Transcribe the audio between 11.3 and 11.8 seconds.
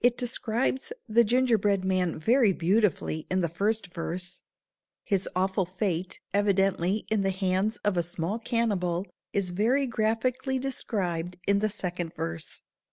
in the